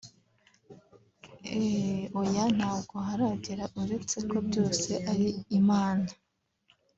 Ehhh 1.55 2.01
oyaa 2.19 2.49
ntabwo 2.57 2.95
haragera 3.07 3.65
uretse 3.81 4.17
ko 4.29 4.37
byose 4.47 4.91
ari 5.11 5.27
Imana 5.59 6.07